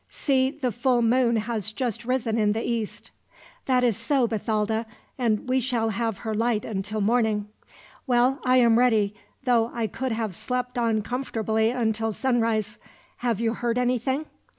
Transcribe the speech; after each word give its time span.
See, 0.09 0.49
the 0.49 0.71
full 0.71 1.03
moon 1.03 1.35
has 1.35 1.71
just 1.71 2.05
risen 2.05 2.39
in 2.39 2.53
the 2.53 2.63
east." 2.67 3.11
"That 3.67 3.83
is 3.83 3.95
so, 3.95 4.27
Bathalda; 4.27 4.87
and 5.15 5.47
we 5.47 5.59
shall 5.59 5.89
have 5.89 6.17
her 6.25 6.33
light 6.33 6.65
till 6.83 7.01
morning. 7.01 7.49
Well, 8.07 8.39
I 8.43 8.57
am 8.57 8.79
ready, 8.79 9.13
though 9.43 9.69
I 9.71 9.85
could 9.85 10.11
have 10.11 10.33
slept 10.33 10.79
on 10.79 11.03
comfortably 11.03 11.69
until 11.69 12.13
sunrise. 12.13 12.79
Have 13.17 13.39
you 13.39 13.53
heard 13.53 13.77
anything?" 13.77 14.25